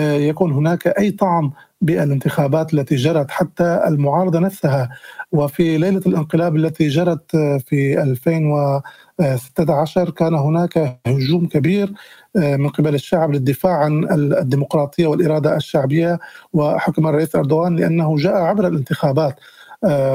يكن 0.00 0.52
هناك 0.52 0.86
أي 0.86 1.10
طعن 1.10 1.50
بالانتخابات 1.80 2.74
التي 2.74 2.96
جرت 2.96 3.30
حتى 3.30 3.80
المعارضة 3.86 4.38
نفسها. 4.38 4.90
وفي 5.32 5.78
ليلة 5.78 6.00
الانقلاب 6.06 6.56
التي 6.56 6.88
جرت 6.88 7.36
في 7.66 8.02
2016 8.02 10.10
كان 10.10 10.34
هناك 10.34 10.98
هجوم 11.06 11.46
كبير 11.46 11.92
من 12.36 12.68
قبل 12.68 12.94
الشعب 12.94 13.32
للدفاع 13.32 13.72
عن 13.78 14.04
الديمقراطية 14.12 15.06
والإرادة 15.06 15.56
الشعبية 15.56 16.18
وحكم 16.52 17.06
الرئيس 17.06 17.36
أردوغان 17.36 17.76
لأنه 17.76 18.16
جاء 18.16 18.34
عبر 18.34 18.66
الانتخابات. 18.66 19.40
آه، 19.40 19.44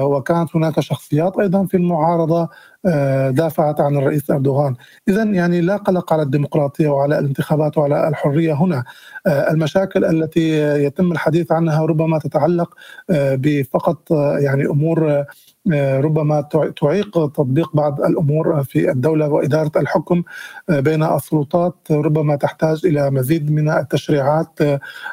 وكانت 0.04 0.56
هناك 0.56 0.80
شخصيات 0.80 1.40
أيضا 1.40 1.66
في 1.66 1.78
المعارضة 1.78 2.50
آه، 2.86 3.30
دافعت 3.30 3.80
عن 3.80 3.98
الرئيس 3.98 4.32
أردوغان، 4.32 4.76
اذا 5.08 5.24
يعني 5.24 5.62
لا 5.62 5.76
قلق 5.78 6.14
على 6.14 6.22
الديمقراطية 6.22 6.88
وعلى 6.90 7.20
الانتخابات 7.20 7.78
وعلى 7.78 8.08
الحرية 8.08 8.54
هنا، 8.54 8.84
آه، 9.28 9.52
المشاكل 9.52 10.06
التي 10.06 10.50
يتم 10.84 11.12
الحديث 11.12 11.52
عنها 11.52 11.86
ربما 11.86 12.20
تتعلق 12.20 12.74
بفقط 13.10 14.12
يعني 14.40 14.66
أمور 14.66 15.26
ربما 15.74 16.42
تعيق 16.82 17.12
تطبيق 17.12 17.76
بعض 17.76 18.02
الأمور 18.02 18.64
في 18.64 18.92
الدولة 18.92 19.30
وإدارة 19.30 19.72
الحكم 19.76 20.24
بين 20.70 21.04
السلطات 21.04 21.76
ربما 21.92 22.36
تحتاج 22.36 22.86
إلى 22.86 23.12
مزيد 23.12 23.52
من 23.52 23.70
التشريعات 23.70 24.60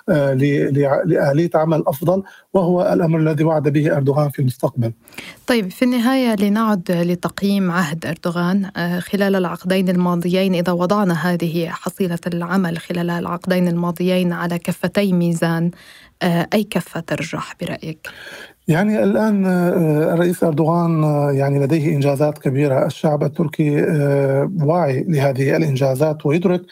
لآلية 0.09 1.51
عمل 1.55 1.85
أفضل 1.87 2.23
وهو 2.55 2.93
الأمر 2.93 3.19
الذي 3.19 3.45
وعد 3.45 3.69
به 3.69 3.97
أردوغان 3.97 4.29
في 4.29 4.39
المستقبل. 4.39 4.93
طيب 5.47 5.71
في 5.71 5.85
النهاية 5.85 6.37
لنعد 6.37 6.91
لتقييم 6.91 7.71
عهد 7.71 8.07
أردوغان 8.07 8.71
خلال 9.01 9.37
العقدين 9.37 9.89
الماضيين 9.89 10.55
إذا 10.55 10.73
وضعنا 10.73 11.15
هذه 11.15 11.69
حصيلة 11.69 12.19
العمل 12.27 12.79
خلال 12.79 13.11
العقدين 13.11 13.69
الماضيين 13.69 14.33
على 14.33 14.59
كفتي 14.59 15.13
ميزان 15.13 15.71
أي 16.23 16.65
كفة 16.65 17.01
ترجح 17.01 17.55
برأيك؟ 17.61 18.09
يعني 18.69 19.05
الآن 19.05 19.47
آه، 19.47 20.15
الرئيس 20.15 20.45
أردوغان 20.45 21.05
آه، 21.05 21.33
يعني 21.33 21.59
لديه 21.59 21.95
إنجازات 21.95 22.39
كبيرة، 22.39 22.87
الشعب 22.87 23.23
التركي 23.25 23.81
آه، 23.81 24.53
واعي 24.61 25.05
لهذه 25.09 25.57
الإنجازات 25.57 26.27
ويدرك 26.27 26.63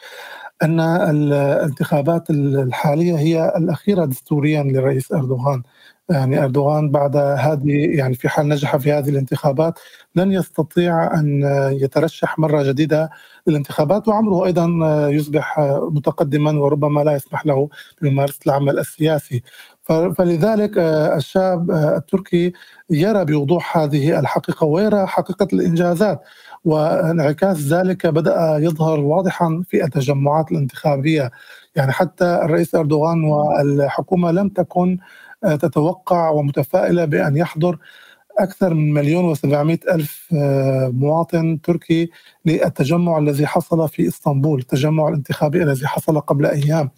أن 0.62 0.80
الانتخابات 0.80 2.30
الحالية 2.30 3.18
هي 3.18 3.52
الأخيرة 3.56 4.04
دستوريا 4.04 4.62
للرئيس 4.62 5.12
أردوغان. 5.12 5.62
يعني 6.10 6.44
أردوغان 6.44 6.90
بعد 6.90 7.16
هذه 7.16 7.96
يعني 7.98 8.14
في 8.14 8.28
حال 8.28 8.48
نجح 8.48 8.76
في 8.76 8.92
هذه 8.92 9.08
الانتخابات 9.08 9.78
لن 10.14 10.32
يستطيع 10.32 11.14
أن 11.14 11.42
يترشح 11.72 12.38
مرة 12.38 12.62
جديدة 12.62 13.10
للانتخابات 13.46 14.08
وعمره 14.08 14.46
أيضا 14.46 14.66
يصبح 15.10 15.60
متقدما 15.90 16.50
وربما 16.60 17.00
لا 17.00 17.12
يسمح 17.12 17.46
له 17.46 17.68
بممارسة 18.02 18.40
العمل 18.46 18.78
السياسي 18.78 19.42
فلذلك 19.86 20.78
آه، 20.78 21.16
الشعب 21.16 21.70
آه، 21.70 21.96
التركي 21.96 22.52
يرى 22.90 23.24
بوضوح 23.24 23.78
هذه 23.78 24.18
الحقيقة 24.18 24.64
ويرى 24.64 25.06
حقيقة 25.06 25.48
الإنجازات. 25.52 26.20
وانعكاس 26.64 27.58
ذلك 27.60 28.06
بدأ 28.06 28.56
يظهر 28.60 29.00
واضحا 29.00 29.62
في 29.68 29.84
التجمعات 29.84 30.52
الانتخابية. 30.52 31.30
يعني 31.76 31.92
حتى 31.92 32.24
الرئيس 32.24 32.74
أردوغان 32.74 33.24
والحكومة 33.24 34.30
لم 34.30 34.48
تكن 34.48 34.98
آه، 35.44 35.56
تتوقع 35.56 36.30
ومتفائلة 36.30 37.04
بأن 37.04 37.36
يحضر 37.36 37.78
أكثر 38.38 38.74
من 38.74 38.94
مليون 38.94 39.24
وسبعمائة 39.24 39.78
ألف 39.94 40.26
مواطن 40.92 41.60
تركي 41.62 42.10
للتجمع 42.46 43.18
الذي 43.18 43.46
حصل 43.46 43.88
في 43.88 44.08
إسطنبول 44.08 44.60
التجمع 44.60 45.08
الانتخابي 45.08 45.62
الذي 45.62 45.86
حصل 45.86 46.20
قبل 46.20 46.46
أيام. 46.46 46.90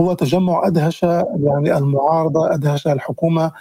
هو 0.00 0.14
تجمع 0.14 0.66
أدهش 0.66 1.02
يعني 1.02 1.76
المعارضة 1.78 2.54
أدهش 2.54 2.86
الحكومة 2.86 3.52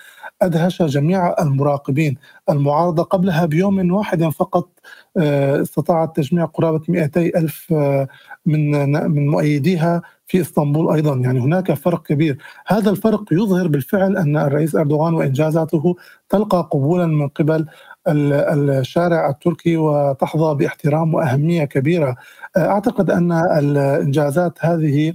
أدهش 0.42 0.82
جميع 0.82 1.36
المراقبين. 1.42 2.18
المعارضة 2.50 3.04
قبلها 3.04 3.46
بيوم 3.46 3.92
واحد 3.92 4.24
فقط 4.24 4.70
آه، 5.18 5.62
استطاعت 5.62 6.16
تجميع 6.16 6.46
قرابة 6.46 6.82
200 6.90 7.22
ألف 7.22 7.74
آه، 7.74 8.08
من 8.46 8.92
من 9.12 9.28
مؤيديها 9.28 10.02
في 10.28 10.42
إسطنبول 10.42 10.94
أيضا. 10.94 11.16
يعني 11.16 11.40
هناك 11.40 11.74
فرق 11.74 12.04
كبير. 12.04 12.38
هذا 12.68 12.90
الفرق 12.90 13.24
يظهر 13.32 13.68
بالفعل 13.68 14.18
أن 14.18 14.38
الرئيس 14.38 14.76
أردوغان 14.76 15.14
وإنجازاته 15.14 15.96
تلقى 16.30 16.70
قبولا 16.72 17.06
من 17.06 17.28
قبل 17.28 17.66
الشارع 18.08 19.30
التركي 19.30 19.78
وتحظى 19.78 20.56
باحترام 20.56 21.14
وأهمية 21.14 21.66
كبيرة. 21.66 22.16
آه، 22.58 22.68
أعتقد 22.68 23.12
أن 23.12 23.32
الإنجازات 23.32 24.66
هذه 24.66 25.14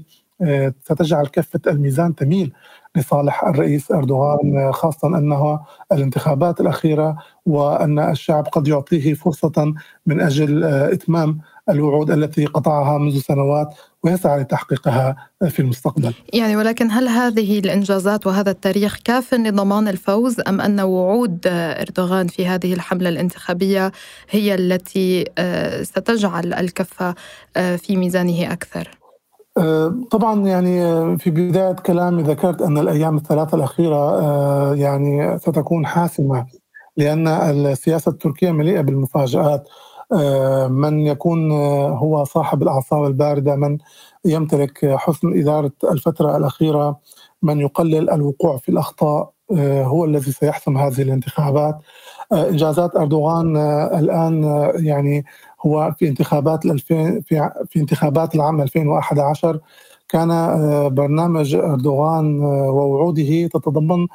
ستجعل 0.85 1.27
كفة 1.27 1.61
الميزان 1.67 2.15
تميل 2.15 2.53
لصالح 2.97 3.45
الرئيس 3.45 3.93
أردوغان 3.93 4.73
خاصة 4.73 5.09
أنها 5.09 5.67
الانتخابات 5.93 6.61
الأخيرة 6.61 7.17
وأن 7.47 7.99
الشعب 7.99 8.47
قد 8.47 8.69
يعطيه 8.69 9.15
فرصة 9.15 9.75
من 10.07 10.21
أجل 10.21 10.65
إتمام 10.65 11.41
الوعود 11.71 12.11
التي 12.11 12.47
قطعها 12.47 12.99
منذ 12.99 13.21
سنوات 13.21 13.75
ويسعى 14.03 14.41
لتحقيقها 14.41 15.17
في 15.49 15.61
المستقبل. 15.61 16.15
يعني 16.33 16.57
ولكن 16.57 16.91
هل 16.91 17.09
هذه 17.09 17.59
الإنجازات 17.59 18.27
وهذا 18.27 18.51
التاريخ 18.51 18.99
كاف 19.05 19.35
لضمان 19.35 19.89
الفوز 19.89 20.37
أم 20.49 20.61
أن 20.61 20.81
وعود 20.81 21.41
أردوغان 21.47 22.27
في 22.27 22.47
هذه 22.47 22.75
الحملة 22.75 23.09
الانتخابية 23.09 23.93
هي 24.31 24.55
التي 24.55 25.25
آه، 25.39 25.83
ستجعل 25.83 26.55
الكفة 26.55 27.15
آه، 27.57 27.77
في 27.77 27.97
ميزانه 27.97 28.53
أكثر؟ 28.53 29.00
آه، 29.61 29.95
طبعا 30.11 30.47
يعني 30.47 30.83
آه، 30.85 31.17
في 31.17 31.31
بداية 31.31 31.73
كلامي 31.73 32.23
ذكرت 32.23 32.63
أن 32.63 32.79
الأيام 32.79 33.17
الثلاثة 33.17 33.57
الأخيرة 33.57 34.21
آه، 34.21 34.75
يعني 34.75 35.39
ستكون 35.39 35.87
حاسمة 35.87 36.47
لأن 36.97 37.29
السياسة 37.29 38.11
التركية 38.11 38.51
مليئة 38.51 38.81
بالمفاجآت. 38.81 39.69
من 40.71 41.01
يكون 41.01 41.53
هو 41.91 42.25
صاحب 42.25 42.63
الأعصاب 42.63 43.05
الباردة 43.05 43.57
من 43.57 43.79
يمتلك 44.25 44.95
حسن 44.97 45.39
إدارة 45.41 45.73
الفترة 45.93 46.37
الأخيرة 46.37 46.99
من 47.43 47.61
يقلل 47.61 48.11
الوقوع 48.11 48.57
في 48.57 48.69
الأخطاء 48.69 49.31
هو 49.61 50.05
الذي 50.05 50.33
سيحسم 50.33 50.79
هذه 50.79 51.03
الانتخابات. 51.03 51.79
إنجازات 52.33 52.97
أردوغان 52.97 53.57
الآن 53.99 54.45
يعني 54.75 55.25
هو 55.67 55.95
في 55.99 56.09
انتخابات 56.09 56.67
2000 56.67 57.21
في 57.21 57.51
في 57.67 57.81
انتخابات 57.81 58.35
العام 58.35 58.61
2011 58.61 59.61
كان 60.11 60.31
آه، 60.31 60.89
برنامج 60.89 61.55
أردوغان 61.55 62.43
آه، 62.43 62.71
ووعوده 62.71 63.47
تتضمن 63.47 64.07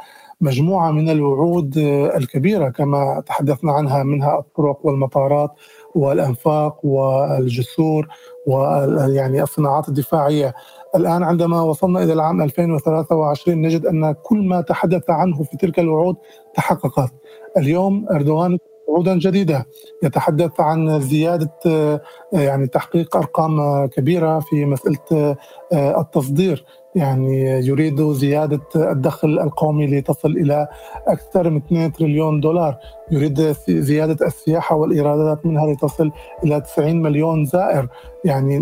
مجموعة 0.41 0.91
من 0.91 1.09
الوعود 1.09 1.77
آه، 1.77 2.17
الكبيرة 2.17 2.69
كما 2.69 3.23
تحدثنا 3.25 3.71
عنها 3.71 4.03
منها 4.03 4.39
الطرق 4.39 4.85
والمطارات 4.85 5.51
والأنفاق 5.95 6.85
والجسور 6.85 8.07
ويعني 8.47 9.43
الصناعات 9.43 9.89
الدفاعية. 9.89 10.53
الآن 10.95 11.23
عندما 11.23 11.61
وصلنا 11.61 12.03
إلى 12.03 12.13
العام 12.13 12.41
2023 12.41 13.61
نجد 13.61 13.85
أن 13.85 14.11
كل 14.11 14.47
ما 14.47 14.61
تحدث 14.61 15.09
عنه 15.09 15.43
في 15.43 15.57
تلك 15.57 15.79
الوعود 15.79 16.15
تحققت. 16.55 17.13
اليوم 17.57 18.05
أردوغان 18.11 18.57
وعودا 18.87 19.17
جديدة. 19.19 19.65
يتحدث 20.03 20.59
عن 20.59 20.99
زيادة 20.99 21.51
آه، 21.67 22.01
يعني 22.33 22.67
تحقيق 22.67 23.17
أرقام 23.17 23.85
كبيرة 23.85 24.39
في 24.39 24.65
مسألة 24.65 25.35
آه، 25.73 26.01
التصدير. 26.01 26.65
يعني 26.95 27.41
يريد 27.67 28.11
زيادة 28.11 28.61
الدخل 28.75 29.39
القومي 29.39 29.87
لتصل 29.87 30.31
إلى 30.31 30.67
أكثر 31.07 31.49
من 31.49 31.57
2 31.57 31.91
تريليون 31.91 32.39
دولار. 32.39 32.77
يريد 33.11 33.55
زيادة 33.67 34.27
السياحة 34.27 34.75
والإيرادات 34.75 35.45
منها 35.45 35.73
لتصل 35.73 36.11
إلى 36.43 36.61
90 36.61 37.01
مليون 37.01 37.45
زائر. 37.45 37.87
يعني 38.25 38.59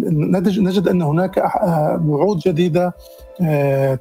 نجد 0.57 0.88
أن 0.88 1.01
هناك 1.01 1.39
آه، 1.39 2.05
وعود 2.07 2.38
جديدة 2.38 2.93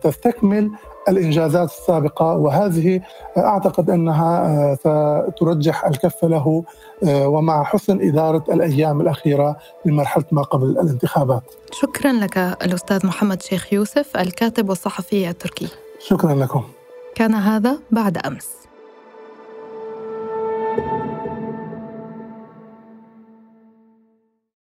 تستكمل 0.03 0.71
الإنجازات 1.09 1.69
السابقة 1.69 2.37
وهذه 2.37 3.01
أعتقد 3.39 3.91
أنها 3.91 4.47
آه، 4.87 5.29
سترجح 5.33 5.85
الكفه 5.85 6.29
له 6.29 6.65
آه، 7.05 7.29
ومع 7.29 7.65
حسن 7.65 8.09
إدارة 8.09 8.45
الأيام 8.53 9.01
الأخيرة 9.01 9.57
من 9.85 9.97
مرحلة 9.97 10.25
ما 10.33 10.43
قبل 10.43 10.67
الانتخابات. 10.67 11.43
شكرا 11.73 12.13
لك 12.13 12.39
الأستاذ 12.39 13.07
محمد 13.07 13.43
شيخ 13.43 13.73
يوسف 13.73 14.17
الكاتب 14.17 14.69
والصحفي 14.69 15.31
التركي. 15.31 15.69
شكرا 15.99 16.35
لكم. 16.35 16.65
كان 17.15 17.35
هذا 17.35 17.79
بعد 17.91 18.19
أمس. 18.19 18.62